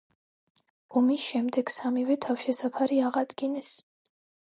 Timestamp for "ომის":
1.01-1.25